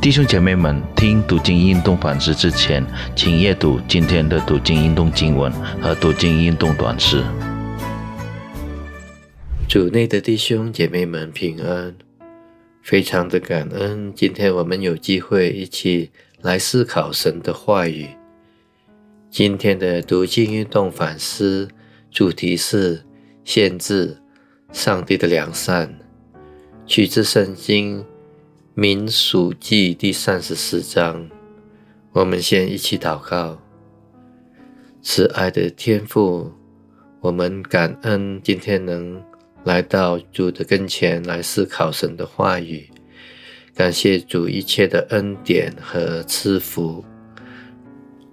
[0.00, 2.84] 弟兄姐妹们，听读经运动反思之前，
[3.16, 7.24] 请阅读今天的读经运动经文和读经运动短诗。
[9.68, 11.96] 主内的弟兄姐妹们平安，
[12.82, 16.10] 非常的感恩，今天我们有机会一起
[16.40, 18.06] 来思考神的话语。
[19.28, 21.68] 今天的读经运动反思
[22.12, 23.02] 主题是
[23.44, 24.18] 限制
[24.70, 25.98] 上帝的良善，
[26.86, 28.04] 取自圣经。
[28.78, 31.30] 民数记第三十四章，
[32.12, 33.58] 我们先一起祷告。
[35.00, 36.52] 慈爱的天父，
[37.20, 39.18] 我们感恩今天能
[39.64, 42.90] 来到主的跟前来思考神的话语，
[43.74, 47.02] 感谢主一切的恩典和赐福。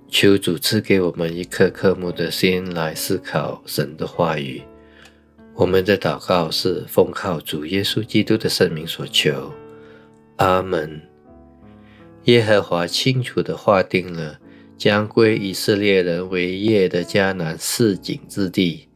[0.09, 4.61] 求主赐给我们一颗渴慕的心来思考神的话语。
[5.53, 9.49] 我们的祷告是奉靠主耶稣基督的圣名所求。
[10.37, 11.01] 阿门。
[12.25, 14.39] 耶和华清楚地划定了
[14.77, 18.87] 将归以色列人为业的迦南四境之地，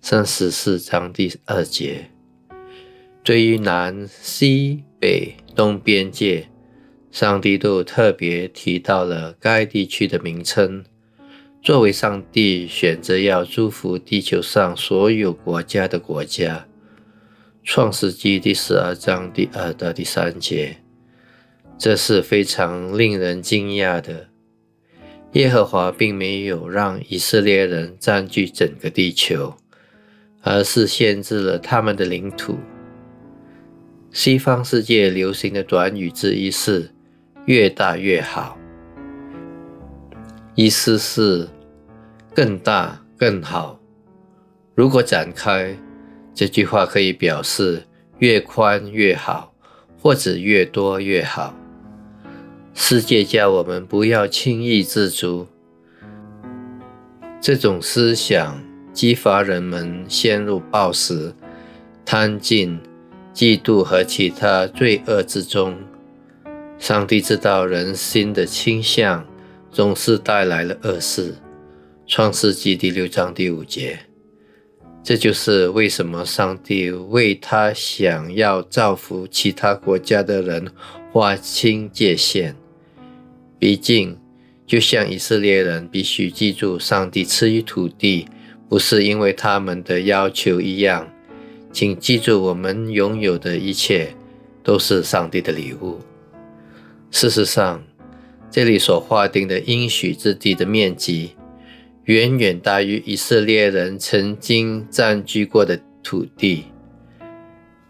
[0.00, 2.10] 三十四章第二节。
[3.24, 6.48] 对于南、西、北、东边界，
[7.10, 10.84] 上帝都特别提到了该地区的名称，
[11.62, 16.66] 作为上帝选择要祝福地球上所有国家的国家。
[17.66, 20.76] 创世纪第十二章第二到第三节，
[21.76, 24.28] 这是非常令人惊讶的。
[25.32, 29.56] 耶和华并没有让以色列人占据整个地球，
[30.42, 32.56] 而是限制了他们的领土。
[34.12, 36.92] 西方世界流行的短语之一是
[37.46, 38.56] “越大越好”，
[40.54, 41.48] 意思是
[42.32, 43.80] 更大更好。
[44.76, 45.76] 如果展开，
[46.36, 47.84] 这句话可以表示
[48.18, 49.54] 越宽越好，
[50.02, 51.56] 或者越多越好。
[52.74, 55.46] 世界叫我们不要轻易自足。
[57.40, 58.62] 这种思想
[58.92, 61.34] 激发人们陷入暴食、
[62.04, 62.78] 贪禁、
[63.32, 65.74] 嫉妒和其他罪恶之中。
[66.78, 69.26] 上帝知道人心的倾向
[69.72, 71.34] 总是带来了恶事。
[72.06, 73.98] 创世纪第六章第五节。
[75.06, 80.66] 这就是为什么上帝为他想要造福其他国家的人
[81.12, 82.56] 划清界限。
[83.56, 84.18] 毕竟，
[84.66, 88.26] 就像以色列人必须记住上帝赐予土地，
[88.68, 91.08] 不是因为他们的要求一样。
[91.70, 94.12] 请记住，我们拥有的一切
[94.64, 96.00] 都是上帝的礼物。
[97.12, 97.80] 事实上，
[98.50, 101.36] 这里所划定的应许之地的面积。
[102.06, 106.66] 远远大于以色列人曾经占据过的土地。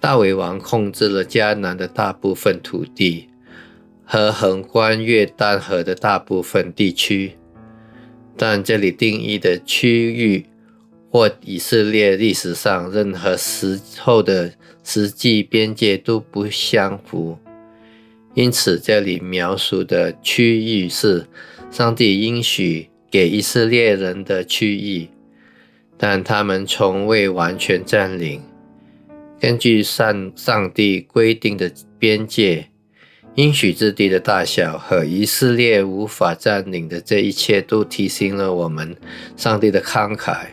[0.01, 3.29] 大卫王控制了迦南的大部分土地
[4.07, 7.33] 和横贯约旦河的大部分地区，
[8.39, 10.47] 但这里定义的区域
[11.11, 17.37] 或以色列历史上任何时候的实际边界都不相符。
[18.33, 21.27] 因此，这里描述的区域是
[21.71, 22.89] 上帝应许。
[23.17, 25.09] 给以色列人的区域，
[25.97, 28.43] 但他们从未完全占领。
[29.41, 32.67] 根据上上帝规定的边界、
[33.37, 38.95] 应许之地的大小和以色列无法占领的这一切，都提醒了我们
[39.35, 40.49] 上帝的慷慨。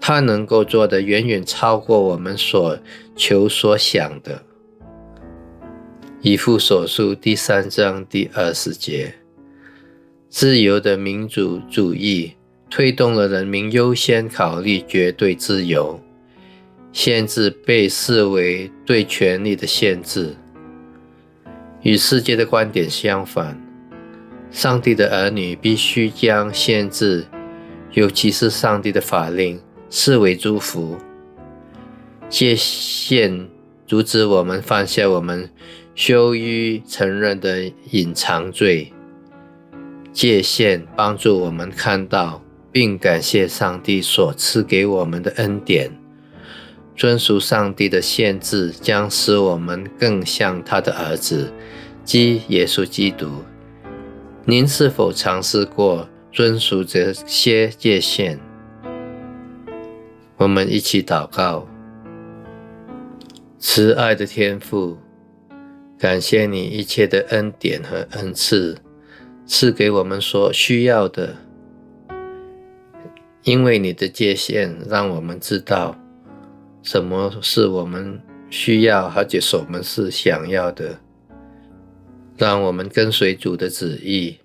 [0.00, 2.78] 他能够做的远远超过我们所
[3.14, 4.42] 求所想的。
[6.22, 9.23] 以父所述第三章第二十节。
[10.34, 12.32] 自由的民主主义
[12.68, 16.00] 推动了人民优先考虑绝对自由，
[16.92, 20.34] 限制被视为对权力的限制。
[21.82, 23.56] 与世界的观点相反，
[24.50, 27.26] 上帝的儿女必须将限制，
[27.92, 30.98] 尤其是上帝的法令，视为祝福。
[32.28, 33.48] 界限
[33.86, 35.48] 阻止我们犯下我们
[35.94, 38.92] 羞于承认的隐藏罪。
[40.14, 42.40] 界限帮助我们看到
[42.70, 45.90] 并感谢上帝所赐给我们的恩典。
[46.96, 51.52] 遵守上帝的限制，将使我们更像他的儿子，
[52.04, 53.26] 即耶稣基督。
[54.44, 58.38] 您是否尝试过遵守这些界限？
[60.36, 61.66] 我们一起祷告：
[63.58, 64.98] 慈爱的天父，
[65.98, 68.83] 感谢你一切的恩典和恩赐。
[69.46, 71.36] 赐给我们所需要的，
[73.42, 75.96] 因为你的界限让我们知道
[76.82, 81.00] 什么是我们需要，而且什么是想要的。
[82.36, 84.38] 让我们跟随主的旨意，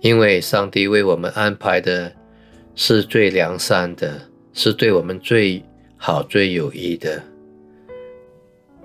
[0.00, 2.14] 因为上帝为我们安排的
[2.74, 4.22] 是最良善的，
[4.54, 5.62] 是对我们最
[5.98, 7.22] 好、最有益的。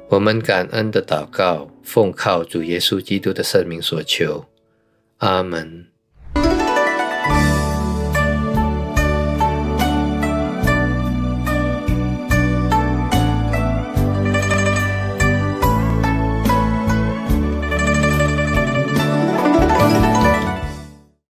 [0.09, 4.43] 我们感恩的祷告，奉靠主耶稣基督的圣名所求，
[5.23, 5.92] 阿门。